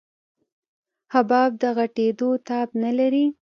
[1.13, 3.25] حباب د غټېدو تاب نه لري.